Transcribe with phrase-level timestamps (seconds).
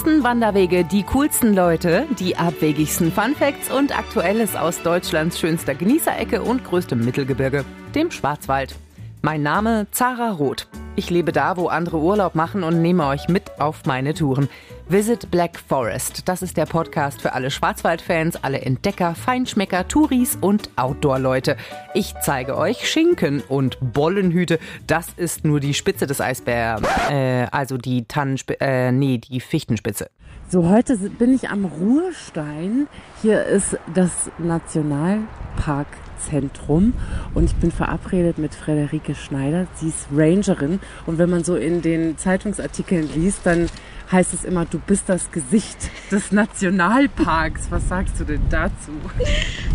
[0.00, 6.64] tollsten Wanderwege, die coolsten Leute, die abwegigsten Funfacts und Aktuelles aus Deutschlands schönster Genießerecke und
[6.64, 8.76] größtem Mittelgebirge, dem Schwarzwald.
[9.20, 10.68] Mein Name Zara Roth.
[10.96, 14.48] Ich lebe da, wo andere Urlaub machen und nehme euch mit auf meine Touren.
[14.90, 16.28] Visit Black Forest.
[16.28, 21.56] Das ist der Podcast für alle Schwarzwaldfans, alle Entdecker, Feinschmecker, Touris und Outdoor-Leute.
[21.94, 24.58] Ich zeige euch Schinken und Bollenhüte.
[24.88, 26.82] Das ist nur die Spitze des Eisbärs.
[27.08, 30.10] Äh, also die Tannenspitze, äh, nee, die Fichtenspitze.
[30.48, 32.88] So, heute bin ich am Ruhrstein.
[33.22, 36.94] Hier ist das Nationalparkzentrum
[37.34, 39.68] und ich bin verabredet mit Frederike Schneider.
[39.76, 43.68] Sie ist Rangerin und wenn man so in den Zeitungsartikeln liest, dann
[44.12, 47.70] heißt es immer, du bist das Gesicht des Nationalparks.
[47.70, 48.92] Was sagst du denn dazu?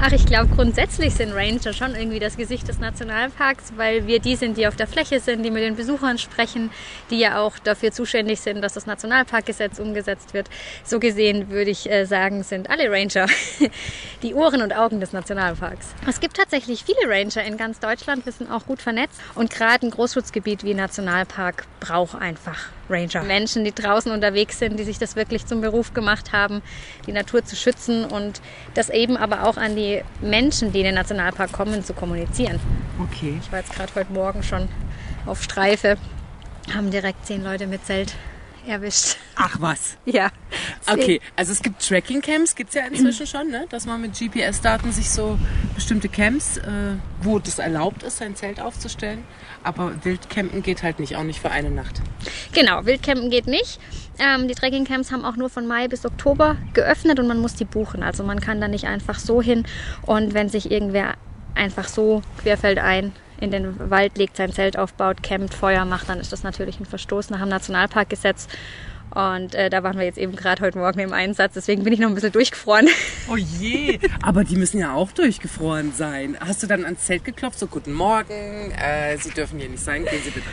[0.02, 4.36] Ach, ich glaube, grundsätzlich sind Ranger schon irgendwie das Gesicht des Nationalparks, weil wir die
[4.36, 6.70] sind, die auf der Fläche sind, die mit den Besuchern sprechen,
[7.10, 10.50] die ja auch dafür zuständig sind, dass das Nationalparkgesetz umgesetzt wird.
[10.84, 13.28] So gesehen würde ich äh, sagen, sind alle Ranger
[14.22, 15.94] die Ohren und Augen des Nationalparks.
[16.08, 19.88] Es gibt tatsächlich viele Ranger in ganz Deutschland, wir sind auch gut vernetzt und gerade
[19.88, 23.24] ein Großschutzgebiet wie Nationalpark braucht einfach Ranger.
[23.24, 26.62] Menschen, die draußen unterwegs sind, die sich das wirklich zum Beruf gemacht haben,
[27.08, 28.42] die Natur zu schützen und
[28.74, 32.60] das eben aber auch an die Menschen, die in den Nationalpark kommen, zu kommunizieren.
[33.02, 33.38] Okay.
[33.42, 34.68] Ich war jetzt gerade heute Morgen schon
[35.26, 35.98] auf Streife,
[36.74, 38.14] haben direkt zehn Leute mit Zelt
[38.68, 39.18] erwischt.
[39.36, 39.98] Ach was.
[40.06, 40.30] Ja.
[40.88, 43.66] Okay, also es gibt Tracking-Camps, gibt es ja inzwischen schon, ne?
[43.70, 45.38] dass man mit GPS-Daten sich so
[45.74, 49.24] bestimmte Camps, äh, wo das erlaubt ist, sein Zelt aufzustellen.
[49.64, 52.02] Aber Wildcampen geht halt nicht, auch nicht für eine Nacht.
[52.54, 53.80] Genau, Wildcampen geht nicht.
[54.20, 57.66] Ähm, die Trekkingcamps haben auch nur von Mai bis Oktober geöffnet und man muss die
[57.66, 58.04] buchen.
[58.04, 59.66] Also man kann da nicht einfach so hin
[60.04, 61.16] und wenn sich irgendwer
[61.56, 66.32] einfach so querfeldein in den Wald legt, sein Zelt aufbaut, campt, Feuer macht, dann ist
[66.32, 68.48] das natürlich ein Verstoß nach dem Nationalparkgesetz.
[69.12, 72.00] Und äh, da waren wir jetzt eben gerade heute Morgen im Einsatz, deswegen bin ich
[72.00, 72.88] noch ein bisschen durchgefroren.
[73.28, 76.38] Oh je, aber die müssen ja auch durchgefroren sein.
[76.40, 80.06] Hast du dann ans Zelt geklopft, so guten Morgen, äh, Sie dürfen hier nicht sein,
[80.06, 80.48] gehen Sie bitte.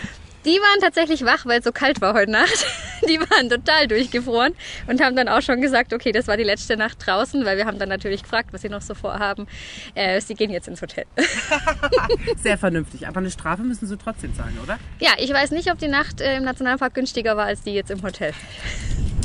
[0.45, 2.67] Die waren tatsächlich wach, weil es so kalt war heute Nacht.
[3.09, 4.55] Die waren total durchgefroren
[4.87, 7.67] und haben dann auch schon gesagt, okay, das war die letzte Nacht draußen, weil wir
[7.67, 9.49] haben dann natürlich gefragt, was sie noch so vorhaben.
[9.95, 11.05] Äh, sie gehen jetzt ins Hotel.
[12.37, 14.79] Sehr vernünftig, aber eine Strafe müssen sie trotzdem zahlen, oder?
[15.01, 17.91] Ja, ich weiß nicht, ob die Nacht äh, im Nationalpark günstiger war als die jetzt
[17.91, 18.33] im Hotel.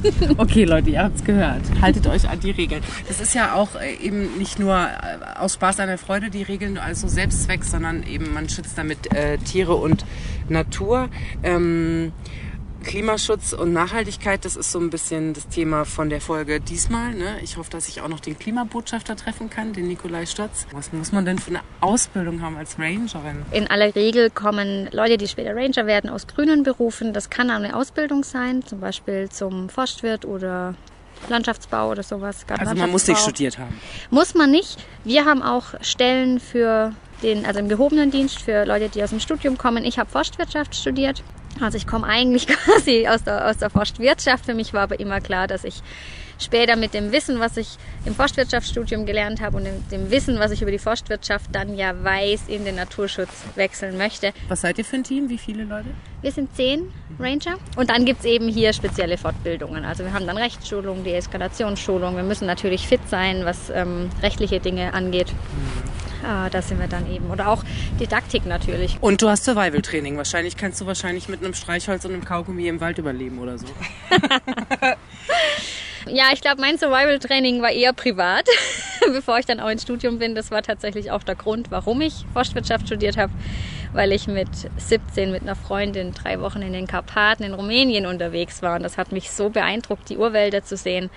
[0.38, 1.62] Okay, Leute, ihr habt's gehört.
[1.82, 2.82] Haltet euch an die Regeln.
[3.08, 6.44] Das ist ja auch äh, eben nicht nur äh, aus Spaß an der Freude die
[6.44, 10.06] Regeln als so Selbstzweck, sondern eben man schützt damit äh, Tiere und
[10.50, 11.10] Natur.
[11.44, 12.12] Ähm,
[12.88, 17.14] Klimaschutz und Nachhaltigkeit, das ist so ein bisschen das Thema von der Folge diesmal.
[17.14, 17.38] Ne?
[17.44, 20.66] Ich hoffe, dass ich auch noch den Klimabotschafter treffen kann, den Nikolai Stotz.
[20.72, 23.46] Was muss man denn für eine Ausbildung haben als Rangerin?
[23.52, 27.12] In aller Regel kommen Leute, die später Ranger werden, aus grünen Berufen.
[27.12, 30.74] Das kann eine Ausbildung sein, zum Beispiel zum Forstwirt oder
[31.28, 32.46] Landschaftsbau oder sowas.
[32.48, 33.78] Also man muss nicht studiert haben.
[34.12, 34.78] Muss man nicht.
[35.04, 39.20] Wir haben auch Stellen für den, also im gehobenen Dienst für Leute, die aus dem
[39.20, 39.84] Studium kommen.
[39.84, 41.22] Ich habe Forstwirtschaft studiert.
[41.62, 44.46] Also ich komme eigentlich quasi aus der, aus der Forstwirtschaft.
[44.46, 45.82] Für mich war aber immer klar, dass ich
[46.40, 50.62] später mit dem Wissen, was ich im Forstwirtschaftsstudium gelernt habe und dem Wissen, was ich
[50.62, 54.34] über die Forstwirtschaft dann ja weiß, in den Naturschutz wechseln möchte.
[54.48, 55.30] Was seid ihr für ein Team?
[55.30, 55.90] Wie viele Leute?
[56.22, 59.86] Wir sind zehn Ranger und dann gibt es eben hier spezielle Fortbildungen.
[59.86, 62.16] Also wir haben dann Rechtsschulung, die Eskalationsschulung.
[62.16, 65.34] Wir müssen natürlich fit sein, was ähm, rechtliche Dinge angeht.
[66.26, 67.30] Ah, da sind wir dann eben.
[67.30, 67.64] Oder auch
[68.00, 68.98] Didaktik natürlich.
[69.02, 70.18] Und du hast Survival-Training.
[70.18, 73.68] Wahrscheinlich kannst du wahrscheinlich mit einem Streichholz und einem Kaugummi im Wald überleben oder so.
[76.10, 78.48] Ja, ich glaube, mein Survival-Training war eher privat,
[79.12, 80.36] bevor ich dann auch ins Studium bin.
[80.36, 83.34] Das war tatsächlich auch der Grund, warum ich Forstwirtschaft studiert habe,
[83.94, 84.48] weil ich mit
[84.78, 88.76] 17 mit einer Freundin drei Wochen in den Karpaten in Rumänien unterwegs war.
[88.78, 91.10] Und das hat mich so beeindruckt, die Urwälder zu sehen.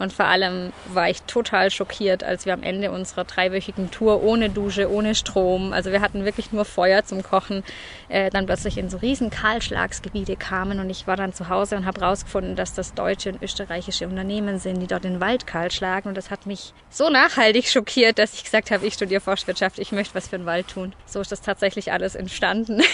[0.00, 4.48] Und vor allem war ich total schockiert, als wir am Ende unserer dreiwöchigen Tour ohne
[4.48, 7.62] Dusche, ohne Strom, also wir hatten wirklich nur Feuer zum Kochen,
[8.08, 10.80] äh, dann plötzlich in so riesen Kahlschlagsgebiete kamen.
[10.80, 14.58] Und ich war dann zu Hause und habe herausgefunden, dass das deutsche und österreichische Unternehmen
[14.58, 16.08] sind, die dort den Wald kahl schlagen.
[16.08, 19.92] Und das hat mich so nachhaltig schockiert, dass ich gesagt habe, ich studiere Forstwirtschaft, ich
[19.92, 20.94] möchte was für den Wald tun.
[21.04, 22.82] So ist das tatsächlich alles entstanden.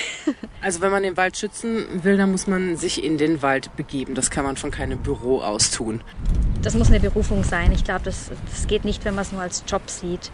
[0.63, 4.15] Also wenn man den Wald schützen will, dann muss man sich in den Wald begeben.
[4.15, 6.01] Das kann man von keinem Büro aus tun.
[6.63, 7.73] Das muss eine Berufung sein.
[7.73, 10.31] Ich glaube, das, das geht nicht, wenn man es nur als Job sieht.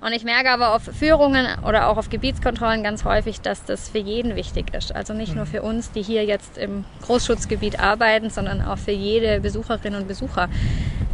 [0.00, 3.98] Und ich merke aber auf Führungen oder auch auf Gebietskontrollen ganz häufig, dass das für
[3.98, 4.94] jeden wichtig ist.
[4.94, 9.40] Also nicht nur für uns, die hier jetzt im Großschutzgebiet arbeiten, sondern auch für jede
[9.40, 10.48] Besucherin und Besucher.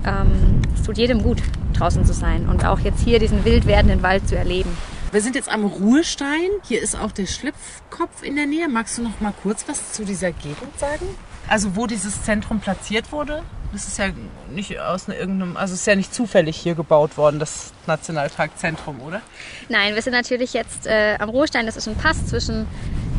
[0.05, 1.43] Ähm, es tut jedem gut,
[1.75, 4.77] draußen zu sein und auch jetzt hier diesen wild werdenden Wald zu erleben.
[5.13, 6.49] Wir sind jetzt am Ruhestein.
[6.67, 8.67] Hier ist auch der Schlipfkopf in der Nähe.
[8.69, 11.07] Magst du noch mal kurz was zu dieser Gegend sagen?
[11.49, 13.43] Also wo dieses Zentrum platziert wurde?
[13.73, 14.11] Das ist ja
[14.51, 19.23] nicht aus irgendeinem, also ist ja nicht zufällig hier gebaut worden, das Nationalparkzentrum, oder?
[19.71, 21.65] Nein, wir sind natürlich jetzt äh, am Ruhestein.
[21.65, 22.67] Das ist ein Pass zwischen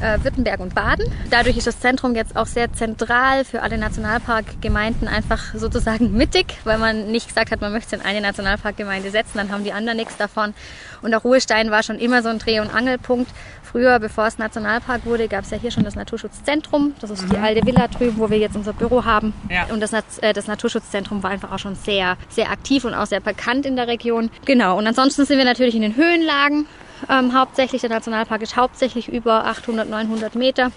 [0.04, 1.06] äh, Württemberg und Baden.
[1.30, 6.78] Dadurch ist das Zentrum jetzt auch sehr zentral für alle Nationalparkgemeinden einfach sozusagen mittig, weil
[6.78, 9.98] man nicht gesagt hat, man möchte es in eine Nationalparkgemeinde setzen, dann haben die anderen
[9.98, 10.54] nichts davon.
[11.02, 13.30] Und der Ruhestein war schon immer so ein Dreh- und Angelpunkt.
[13.64, 16.94] Früher, bevor es Nationalpark wurde, gab es ja hier schon das Naturschutzzentrum.
[17.02, 17.44] Das ist die Mhm.
[17.44, 19.34] alte Villa drüben, wo wir jetzt unser Büro haben.
[19.50, 19.66] Ja.
[19.74, 23.20] Und das, äh, das Naturschutzzentrum war einfach auch schon sehr, sehr aktiv und auch sehr
[23.20, 24.30] bekannt in der Region.
[24.46, 24.78] Genau.
[24.78, 26.68] Und ansonsten sind wir natürlich in den Höhenlagen.
[27.10, 30.72] Ähm, hauptsächlich, der Nationalpark ist hauptsächlich über 800, 900 Meter.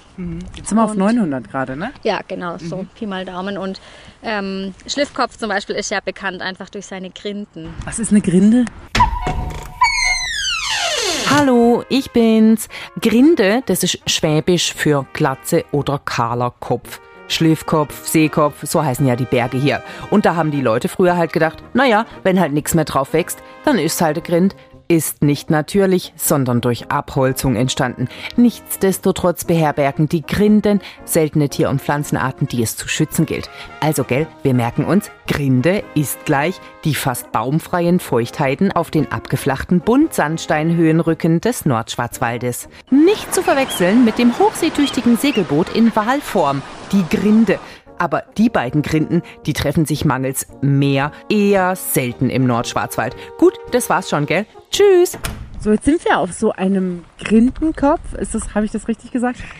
[0.56, 1.92] Jetzt sind wir auf Und- 900 gerade, ne?
[2.02, 3.58] Ja, genau, so Pi mal Daumen.
[3.58, 3.80] Und
[4.22, 7.72] ähm, Schliffkopf zum Beispiel ist ja bekannt einfach durch seine Grinden.
[7.84, 8.64] Was ist eine Grinde?
[11.30, 12.68] Hallo, ich bin's.
[13.00, 17.00] Grinde, das ist Schwäbisch für Glatze oder kahler Kopf.
[17.28, 19.82] Schliffkopf, Seekopf, so heißen ja die Berge hier.
[20.10, 23.40] Und da haben die Leute früher halt gedacht, naja, wenn halt nichts mehr drauf wächst,
[23.64, 24.54] dann ist halt der Grind.
[24.88, 28.08] Ist nicht natürlich, sondern durch Abholzung entstanden.
[28.36, 33.50] Nichtsdestotrotz beherbergen die Grinden seltene Tier- und Pflanzenarten, die es zu schützen gilt.
[33.80, 39.80] Also gell, wir merken uns, Grinde ist gleich die fast baumfreien Feuchtheiten auf den abgeflachten
[39.80, 42.68] Buntsandsteinhöhenrücken des Nordschwarzwaldes.
[42.90, 46.62] Nicht zu verwechseln mit dem hochseetüchtigen Segelboot in Walform,
[46.92, 47.58] die Grinde.
[47.98, 53.16] Aber die beiden Grinden, die treffen sich mangels Meer eher selten im Nordschwarzwald.
[53.38, 54.46] Gut, das war's schon, gell?
[54.70, 55.18] Tschüss!
[55.58, 58.12] So, jetzt sind wir auf so einem Grindenkopf.
[58.20, 59.40] Ist das, habe ich das richtig gesagt?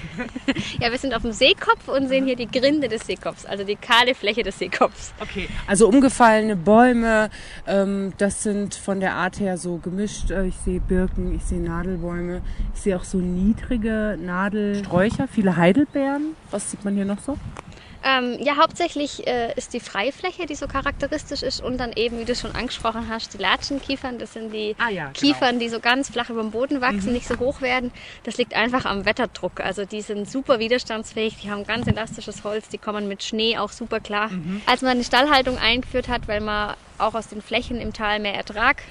[0.80, 3.76] Ja, wir sind auf dem Seekopf und sehen hier die Grinde des Seekopfs, also die
[3.76, 5.12] kahle Fläche des Seekopfs.
[5.20, 5.48] Okay.
[5.66, 7.30] Also umgefallene Bäume,
[7.66, 10.30] ähm, das sind von der Art her so gemischt.
[10.30, 12.42] Äh, Ich sehe Birken, ich sehe Nadelbäume,
[12.74, 16.36] ich sehe auch so niedrige Nadelsträucher, viele Heidelbeeren.
[16.50, 17.36] Was sieht man hier noch so?
[18.08, 22.24] Ähm, ja, hauptsächlich äh, ist die Freifläche, die so charakteristisch ist und dann eben, wie
[22.24, 24.20] du schon angesprochen hast, die Latschenkiefern.
[24.20, 25.14] Das sind die Ah ja, genau.
[25.14, 27.90] Kiefern, die so ganz flach über dem Boden wachsen, nicht so hoch werden.
[28.22, 29.58] Das liegt einfach am Wetterdruck.
[29.58, 33.72] Also die sind super widerstandsfähig, die haben ganz elastisches Holz, die kommen mit Schnee auch
[33.72, 34.30] super klar.
[34.66, 38.34] Als man die Stallhaltung eingeführt hat, weil man auch aus den Flächen im Tal mehr
[38.34, 38.82] Ertrag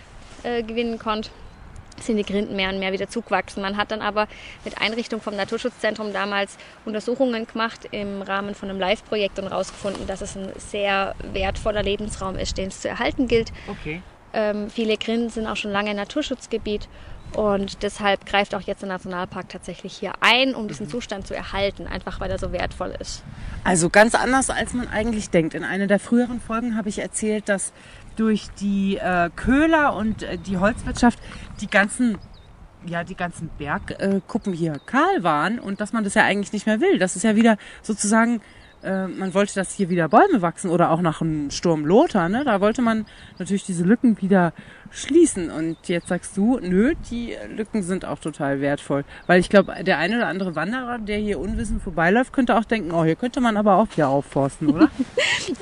[0.43, 1.29] äh, gewinnen konnte,
[2.01, 3.61] sind die Grinden mehr und mehr wieder zugewachsen.
[3.61, 4.27] Man hat dann aber
[4.63, 10.21] mit Einrichtung vom Naturschutzzentrum damals Untersuchungen gemacht im Rahmen von einem Live-Projekt und herausgefunden, dass
[10.21, 13.51] es ein sehr wertvoller Lebensraum ist, den es zu erhalten gilt.
[13.67, 14.01] Okay.
[14.35, 16.89] Ähm, viele Grinden sind auch schon lange Naturschutzgebiet
[17.33, 21.87] und deshalb greift auch jetzt der Nationalpark tatsächlich hier ein, um diesen Zustand zu erhalten,
[21.87, 23.23] einfach weil er so wertvoll ist.
[23.63, 25.53] Also ganz anders, als man eigentlich denkt.
[25.53, 27.71] In einer der früheren Folgen habe ich erzählt, dass
[28.17, 31.19] durch die äh, Köhler und äh, die Holzwirtschaft
[31.61, 32.17] die ganzen
[32.87, 36.81] ja, die ganzen Bergkuppen hier kahl waren und dass man das ja eigentlich nicht mehr
[36.81, 36.99] will.
[36.99, 38.41] Das ist ja wieder sozusagen,
[38.85, 42.43] äh, man wollte, dass hier wieder Bäume wachsen oder auch nach einem Sturm Lothar, ne?
[42.45, 43.05] Da wollte man
[43.39, 44.53] natürlich diese Lücken wieder
[44.91, 45.49] schließen.
[45.49, 49.03] Und jetzt sagst du, nö, die Lücken sind auch total wertvoll.
[49.27, 52.91] Weil ich glaube, der eine oder andere Wanderer, der hier unwissend vorbeiläuft, könnte auch denken,
[52.91, 54.89] oh, hier könnte man aber auch wieder aufforsten, oder?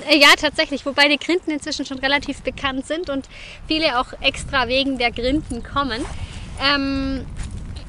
[0.09, 3.27] Äh, Ja, tatsächlich, wobei die Grinden inzwischen schon relativ bekannt sind und
[3.67, 6.01] viele auch extra wegen der Grinden kommen.
[6.61, 7.25] Ähm,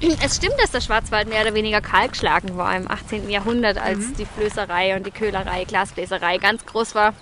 [0.00, 3.30] es stimmt, dass der Schwarzwald mehr oder weniger kahlgeschlagen war im 18.
[3.30, 7.14] Jahrhundert, als die Flößerei und die Köhlerei, Glasbläserei ganz groß war.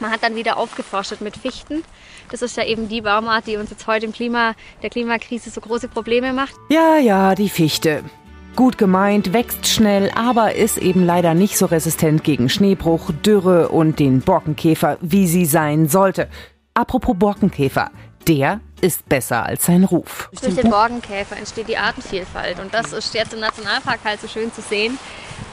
[0.00, 1.82] Man hat dann wieder aufgeforstet mit Fichten.
[2.30, 5.60] Das ist ja eben die Baumart, die uns jetzt heute im Klima, der Klimakrise so
[5.60, 6.54] große Probleme macht.
[6.70, 8.02] Ja, ja, die Fichte.
[8.56, 13.98] Gut gemeint, wächst schnell, aber ist eben leider nicht so resistent gegen Schneebruch, Dürre und
[13.98, 16.28] den Borkenkäfer, wie sie sein sollte.
[16.74, 17.90] Apropos Borkenkäfer,
[18.26, 20.28] der ist besser als sein Ruf.
[20.40, 22.58] Durch den Borkenkäfer entsteht die Artenvielfalt.
[22.60, 24.98] Und das ist jetzt im Nationalpark halt so schön zu sehen,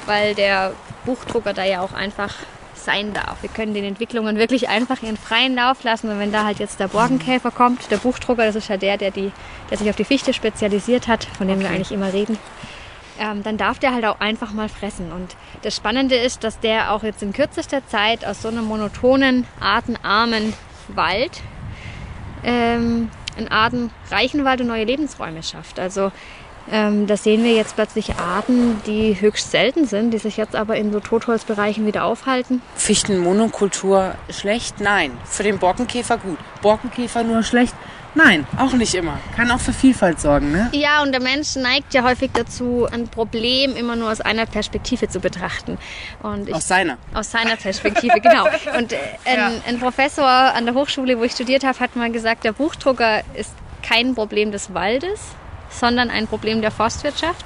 [0.05, 0.74] weil der
[1.05, 2.34] Buchdrucker da ja auch einfach
[2.75, 3.41] sein darf.
[3.41, 6.10] Wir können den Entwicklungen wirklich einfach ihren freien Lauf lassen.
[6.10, 9.12] Und wenn da halt jetzt der Borkenkäfer kommt, der Buchdrucker, das ist ja der, der,
[9.12, 9.31] die,
[9.69, 12.38] der sich auf die Fichte spezialisiert hat, von dem wir eigentlich immer reden,
[13.19, 15.12] ähm, dann darf der halt auch einfach mal fressen.
[15.12, 19.46] Und das Spannende ist, dass der auch jetzt in kürzester Zeit aus so einem monotonen,
[19.60, 20.53] artenarmen
[20.88, 21.41] Wald
[22.43, 25.79] ähm, einen artenreichen Wald und neue Lebensräume schafft.
[25.79, 26.12] Also
[26.70, 30.75] ähm, da sehen wir jetzt plötzlich Arten, die höchst selten sind, die sich jetzt aber
[30.75, 32.62] in so Totholzbereichen wieder aufhalten.
[32.75, 34.82] Fichtenmonokultur schlecht?
[34.82, 35.12] Nein.
[35.24, 36.38] Für den Borkenkäfer gut.
[36.62, 37.74] Borkenkäfer nur schlecht?
[38.17, 39.19] Nein, auch nicht immer.
[39.36, 40.69] Kann auch für Vielfalt sorgen, ne?
[40.71, 45.07] Ja, und der Mensch neigt ja häufig dazu, ein Problem immer nur aus einer Perspektive
[45.07, 45.77] zu betrachten.
[46.24, 46.97] Und ich, Aus seiner.
[47.13, 48.45] Aus seiner Perspektive, genau.
[48.77, 49.51] Und äh, ein, Ja.
[49.67, 53.53] ein Professor an der Hochschule, wo ich studiert habe, hat mal gesagt, der Buchdrucker ist
[53.88, 55.19] kein Problem des Waldes,
[55.69, 57.45] sondern ein Problem der Forstwirtschaft.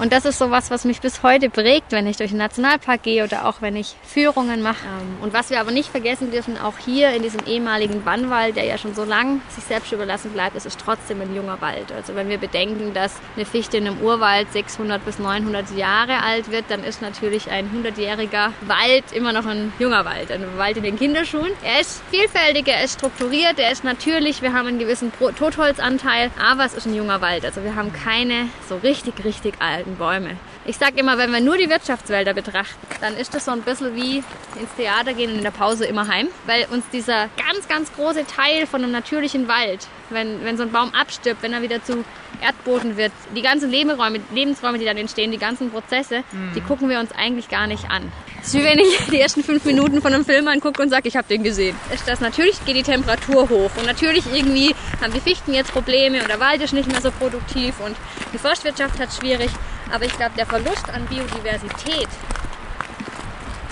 [0.00, 3.22] Und das ist sowas, was mich bis heute prägt, wenn ich durch den Nationalpark gehe
[3.22, 4.86] oder auch wenn ich Führungen mache.
[4.86, 8.64] Ähm, und was wir aber nicht vergessen dürfen, auch hier in diesem ehemaligen Bannwald, der
[8.64, 11.92] ja schon so lang sich selbst überlassen bleibt, ist es trotzdem ein junger Wald.
[11.92, 16.50] Also wenn wir bedenken, dass eine Fichte in einem Urwald 600 bis 900 Jahre alt
[16.50, 20.84] wird, dann ist natürlich ein 100-jähriger Wald immer noch ein junger Wald, ein Wald in
[20.84, 21.50] den Kinderschuhen.
[21.62, 26.64] Er ist vielfältig, er ist strukturiert, er ist natürlich, wir haben einen gewissen Totholzanteil, aber
[26.64, 27.44] es ist ein junger Wald.
[27.44, 30.36] Also wir haben keine so richtig, richtig alten Bäume.
[30.66, 33.94] Ich sage immer, wenn wir nur die Wirtschaftswälder betrachten, dann ist das so ein bisschen
[33.94, 34.18] wie
[34.58, 38.26] ins Theater gehen und in der Pause immer heim, weil uns dieser ganz, ganz große
[38.26, 42.04] Teil von einem natürlichen Wald, wenn, wenn so ein Baum abstirbt, wenn er wieder zu
[42.42, 46.52] Erdboden wird, die ganzen Lebensräume, Lebensräume, die dann entstehen, die ganzen Prozesse, mhm.
[46.54, 48.10] die gucken wir uns eigentlich gar nicht an.
[48.40, 51.08] Es ist wie wenn ich die ersten fünf Minuten von einem Film angucke und sage,
[51.08, 51.76] ich habe den gesehen.
[51.92, 56.20] Ist das natürlich geht die Temperatur hoch und natürlich irgendwie haben die Fichten jetzt Probleme
[56.20, 57.96] und der Wald ist nicht mehr so produktiv und
[58.32, 59.50] die Forstwirtschaft hat es schwierig.
[59.92, 62.08] Aber ich glaube, der Verlust an Biodiversität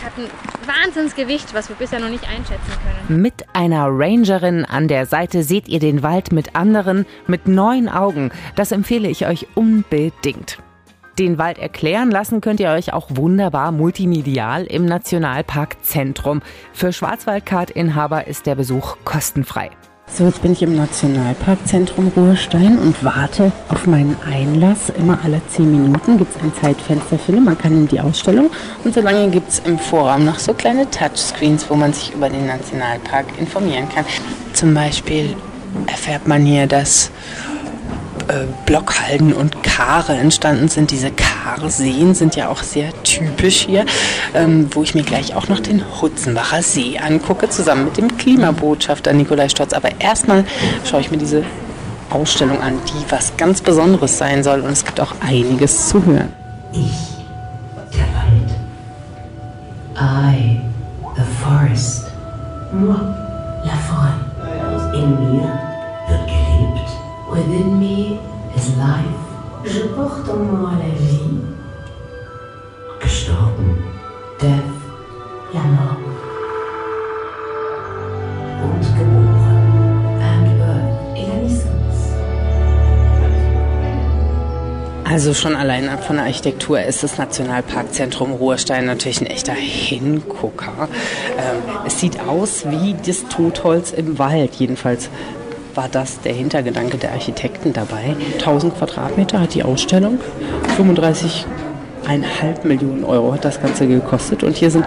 [0.04, 0.30] hat ein
[0.66, 2.72] Wahnsinnsgewicht, was wir bisher noch nicht einschätzen
[3.08, 3.22] können.
[3.22, 8.30] Mit einer Rangerin an der Seite seht ihr den Wald mit anderen, mit neuen Augen.
[8.54, 10.58] Das empfehle ich euch unbedingt.
[11.18, 16.42] Den Wald erklären lassen könnt ihr euch auch wunderbar multimedial im Nationalpark Zentrum.
[16.72, 19.70] Für Schwarzwaldcard-Inhaber ist der Besuch kostenfrei.
[20.10, 24.90] So, jetzt bin ich im Nationalparkzentrum Ruhestein und warte auf meinen Einlass.
[24.90, 28.50] Immer alle zehn Minuten gibt es ein Zeitfenster für Man kann in die Ausstellung
[28.82, 32.46] und solange gibt es im Vorraum noch so kleine Touchscreens, wo man sich über den
[32.46, 34.04] Nationalpark informieren kann.
[34.54, 35.36] Zum Beispiel
[35.86, 37.10] erfährt man hier, dass
[38.28, 40.90] äh, Blockhalden und Kare entstanden sind.
[40.90, 43.86] Diese Karseen sind ja auch sehr typisch hier,
[44.34, 49.12] ähm, wo ich mir gleich auch noch den Hutzenbacher See angucke, zusammen mit dem Klimabotschafter
[49.12, 49.72] Nikolai Stotz.
[49.72, 50.44] Aber erstmal
[50.84, 51.42] schaue ich mir diese
[52.10, 54.60] Ausstellung an, die was ganz Besonderes sein soll.
[54.60, 56.32] Und es gibt auch einiges zu hören.
[56.72, 57.24] Ich,
[57.92, 58.50] der Wald.
[60.36, 60.60] I,
[61.16, 62.04] the forest.
[62.72, 62.94] Moi,
[70.08, 71.40] porte en moi la vie.
[73.00, 73.76] Gestorben.
[74.40, 74.76] Death.
[75.52, 75.98] La mort.
[78.64, 79.68] Und geboren.
[80.30, 81.16] And birth.
[81.16, 81.68] Et la naissance.
[85.04, 90.88] Also schon allein von der Architektur ist das Nationalparkzentrum Ruhrstein natürlich ein echter Hingucker.
[91.38, 95.08] Ähm, es sieht aus wie das Totholz im Wald, jedenfalls
[95.78, 98.16] war das der Hintergedanke der Architekten dabei.
[98.38, 100.18] 1000 Quadratmeter hat die Ausstellung,
[100.76, 104.84] 35,5 Millionen Euro hat das Ganze gekostet und hier sind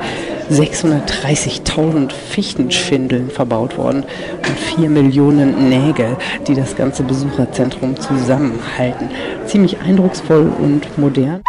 [0.52, 4.04] 630.000 Fichtenschindeln verbaut worden
[4.46, 9.10] und 4 Millionen Nägel, die das ganze Besucherzentrum zusammenhalten.
[9.46, 11.42] Ziemlich eindrucksvoll und modern.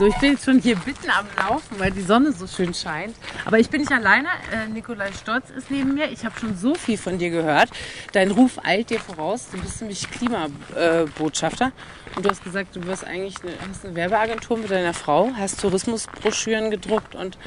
[0.00, 3.14] So, ich bin jetzt schon hier mitten am Laufen, weil die Sonne so schön scheint.
[3.44, 4.28] Aber ich bin nicht alleine.
[4.50, 6.10] Äh, Nikolai Stolz ist neben mir.
[6.10, 7.68] Ich habe schon so viel von dir gehört.
[8.12, 9.48] Dein Ruf eilt dir voraus.
[9.52, 11.66] Du bist nämlich Klimabotschafter.
[11.66, 11.70] Äh,
[12.16, 15.60] und du hast gesagt, du wirst eigentlich eine, hast eine Werbeagentur mit deiner Frau, hast
[15.60, 17.38] Tourismusbroschüren gedruckt und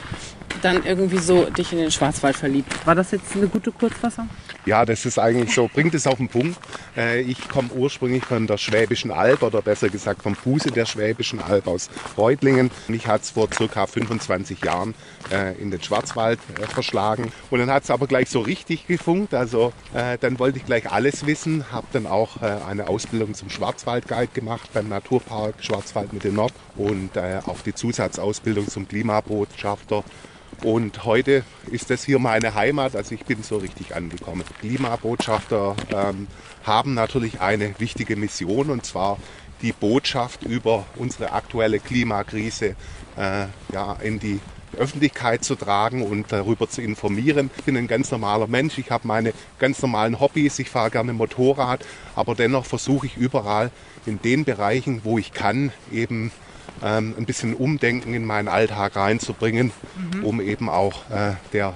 [0.61, 2.85] dann irgendwie so dich in den Schwarzwald verliebt.
[2.85, 4.29] War das jetzt eine gute Kurzfassung?
[4.65, 6.57] Ja, das ist eigentlich so, bringt es auf den Punkt.
[6.95, 11.41] Äh, ich komme ursprünglich von der Schwäbischen Alb oder besser gesagt vom Fuße der Schwäbischen
[11.41, 12.71] Alb aus Reutlingen.
[12.87, 14.93] Mich hat es vor circa 25 Jahren
[15.31, 17.33] äh, in den Schwarzwald äh, verschlagen.
[17.49, 19.33] Und dann hat es aber gleich so richtig gefunkt.
[19.33, 24.52] Also dann wollte ich gleich alles wissen, habe dann auch eine Ausbildung zum Schwarzwaldguide gemacht
[24.73, 30.03] beim Naturpark Schwarzwald Mitte Nord und auch die Zusatzausbildung zum Klimabotschafter
[30.61, 34.43] und heute ist das hier meine Heimat, also ich bin so richtig angekommen.
[34.59, 36.27] Klimabotschafter ähm,
[36.63, 39.17] haben natürlich eine wichtige Mission und zwar
[39.61, 42.75] die Botschaft über unsere aktuelle Klimakrise
[43.17, 44.39] äh, ja, in die
[44.77, 47.51] Öffentlichkeit zu tragen und darüber zu informieren.
[47.57, 51.13] Ich bin ein ganz normaler Mensch, ich habe meine ganz normalen Hobbys, ich fahre gerne
[51.13, 53.71] Motorrad, aber dennoch versuche ich überall
[54.05, 56.31] in den Bereichen, wo ich kann, eben
[56.83, 59.71] ähm, ein bisschen Umdenken in meinen Alltag reinzubringen,
[60.13, 60.23] mhm.
[60.23, 61.75] um eben auch äh, der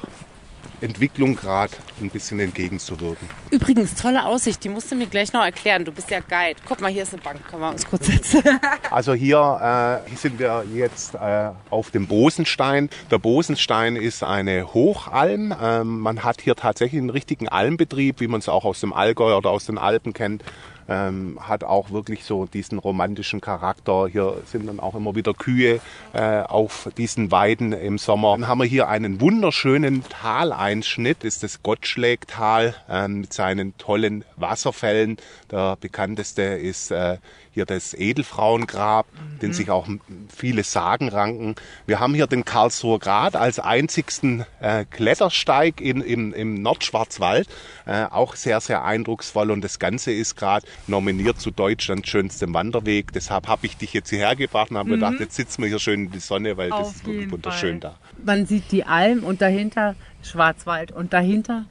[0.81, 3.27] Entwicklung gerade ein bisschen entgegenzuwirken.
[3.49, 5.85] Übrigens, tolle Aussicht, die musst du mir gleich noch erklären.
[5.85, 6.59] Du bist ja Guide.
[6.67, 8.43] Guck mal, hier ist eine Bank, können wir uns kurz setzen.
[8.91, 12.89] also hier, äh, sind wir jetzt äh, auf dem Bosenstein.
[13.11, 15.55] Der Bosenstein ist eine Hochalm.
[15.61, 19.35] Ähm, man hat hier tatsächlich einen richtigen Almbetrieb, wie man es auch aus dem Allgäu
[19.35, 20.43] oder aus den Alpen kennt.
[20.87, 24.07] Ähm, hat auch wirklich so diesen romantischen Charakter.
[24.07, 25.79] Hier sind dann auch immer wieder Kühe
[26.13, 28.37] äh, auf diesen Weiden im Sommer.
[28.37, 34.23] Dann haben wir hier einen wunderschönen Taleinschnitt, das ist das Gottschlägtal äh, mit seinen tollen
[34.35, 35.17] Wasserfällen.
[35.51, 37.17] Der bekannteste ist äh,
[37.57, 39.39] hier das Edelfrauengrab, mhm.
[39.39, 39.87] den sich auch
[40.35, 41.55] viele Sagen ranken.
[41.87, 47.47] Wir haben hier den Karlsruher Grat als einzigsten äh, Klettersteig in, im, im Nordschwarzwald.
[47.87, 53.11] Äh, auch sehr, sehr eindrucksvoll und das Ganze ist gerade nominiert zu Deutschlands schönstem Wanderweg.
[53.13, 54.93] Deshalb habe ich dich jetzt hierher gebracht und habe mhm.
[54.93, 57.81] gedacht, jetzt sitzen wir hier schön in die Sonne, weil Auf das ist wirklich wunderschön
[57.81, 57.95] Fall.
[58.15, 58.23] da.
[58.23, 61.65] Man sieht die Alm und dahinter Schwarzwald und dahinter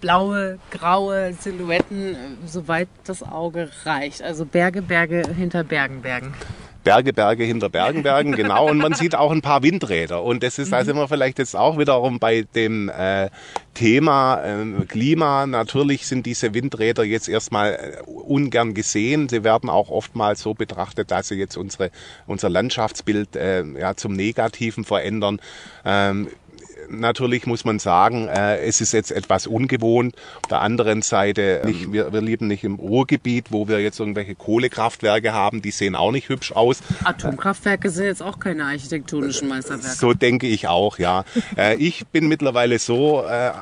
[0.00, 2.16] blaue, graue Silhouetten,
[2.46, 4.22] soweit das Auge reicht.
[4.22, 6.32] Also Berge, Berge hinter Bergen, Bergen.
[6.82, 8.68] Berge, Berge hinter Bergen, Bergen, genau.
[8.70, 10.22] Und man sieht auch ein paar Windräder.
[10.22, 13.28] Und das ist, da sind wir vielleicht jetzt auch wiederum bei dem äh,
[13.74, 15.46] Thema äh, Klima.
[15.46, 19.28] Natürlich sind diese Windräder jetzt erstmal äh, ungern gesehen.
[19.28, 21.90] Sie werden auch oftmals so betrachtet, dass sie jetzt unsere,
[22.26, 25.40] unser Landschaftsbild äh, ja, zum Negativen verändern.
[25.84, 26.28] Ähm,
[26.88, 30.14] natürlich muss man sagen, äh, es ist jetzt etwas ungewohnt.
[30.42, 34.34] Auf der anderen Seite, nicht, wir, wir leben nicht im Ruhrgebiet, wo wir jetzt irgendwelche
[34.34, 36.80] Kohlekraftwerke haben, die sehen auch nicht hübsch aus.
[37.04, 39.96] Atomkraftwerke sind jetzt auch keine architektonischen Meisterwerke.
[39.96, 41.24] So denke ich auch, ja.
[41.56, 43.52] äh, ich bin mittlerweile so, äh,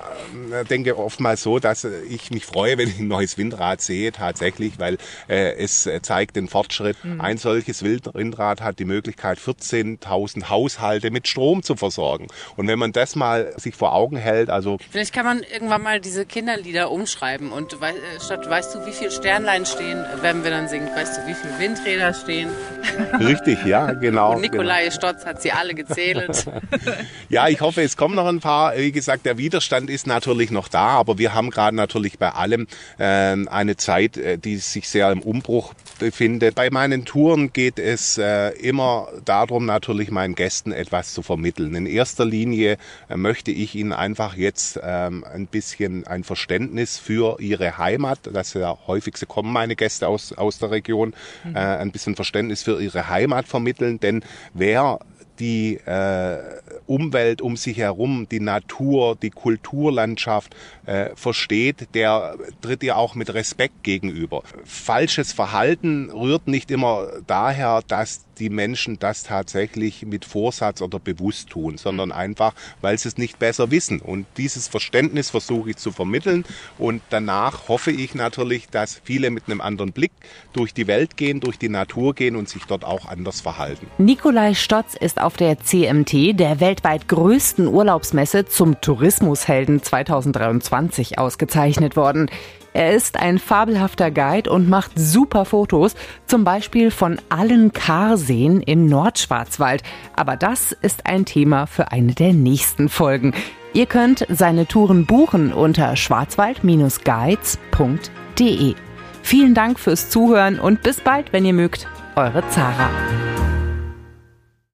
[0.68, 4.98] denke oftmals so, dass ich mich freue, wenn ich ein neues Windrad sehe, tatsächlich, weil
[5.28, 6.96] äh, es zeigt den Fortschritt.
[7.04, 7.20] Mhm.
[7.20, 12.28] Ein solches Windrad hat die Möglichkeit, 14.000 Haushalte mit Strom zu versorgen.
[12.56, 14.50] Und wenn man das mal sich vor Augen hält.
[14.50, 18.92] Also Vielleicht kann man irgendwann mal diese Kinderlieder umschreiben und äh, statt weißt du, wie
[18.92, 22.48] viele Sternlein stehen, wenn wir dann singen, weißt du, wie viele Windräder stehen.
[23.20, 24.34] Richtig, ja, genau.
[24.34, 24.94] Und Nikolai genau.
[24.94, 26.46] Stotz hat sie alle gezählt.
[27.28, 28.76] ja, ich hoffe, es kommen noch ein paar.
[28.76, 32.66] Wie gesagt, der Widerstand ist natürlich noch da, aber wir haben gerade natürlich bei allem
[32.98, 36.54] äh, eine Zeit, äh, die sich sehr im Umbruch befindet.
[36.54, 41.74] Bei meinen Touren geht es äh, immer darum, natürlich meinen Gästen etwas zu vermitteln.
[41.74, 42.78] In erster Linie
[43.08, 48.54] äh, möchte ich Ihnen einfach jetzt ähm, ein bisschen ein Verständnis für Ihre Heimat, das
[48.54, 51.56] ja häufigste kommen meine Gäste aus, aus der Region, mhm.
[51.56, 54.22] äh, ein bisschen Verständnis für Ihre Heimat vermitteln, denn
[54.54, 54.98] wer
[55.38, 56.38] die äh,
[56.86, 60.54] Umwelt um sich herum, die Natur, die Kulturlandschaft
[60.86, 64.42] äh, versteht, der tritt ihr auch mit Respekt gegenüber.
[64.64, 71.50] Falsches Verhalten rührt nicht immer daher, dass die Menschen das tatsächlich mit Vorsatz oder bewusst
[71.50, 74.00] tun, sondern einfach, weil sie es nicht besser wissen.
[74.00, 76.44] Und dieses Verständnis versuche ich zu vermitteln.
[76.78, 80.12] Und danach hoffe ich natürlich, dass viele mit einem anderen Blick
[80.52, 83.86] durch die Welt gehen, durch die Natur gehen und sich dort auch anders verhalten.
[83.98, 92.30] Nikolai Stotz ist auf der CMT, der weltweit größten Urlaubsmesse zum Tourismushelden 2023 ausgezeichnet worden.
[92.72, 95.94] Er ist ein fabelhafter Guide und macht super Fotos,
[96.26, 99.84] zum Beispiel von allen Karseen im Nordschwarzwald.
[100.14, 103.34] Aber das ist ein Thema für eine der nächsten Folgen.
[103.72, 108.74] Ihr könnt seine Touren buchen unter schwarzwald-guides.de.
[109.22, 111.86] Vielen Dank fürs Zuhören und bis bald, wenn ihr mögt.
[112.16, 112.90] Eure Zara.